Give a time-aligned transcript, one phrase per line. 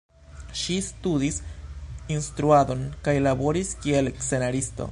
[0.59, 1.35] Ŝi studis
[2.15, 4.89] instruadon kaj laboris kiel scenaristo.